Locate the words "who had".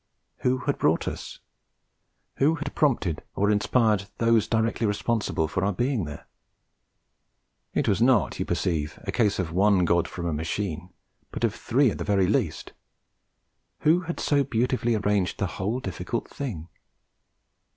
0.37-0.79, 2.37-2.73, 13.81-14.19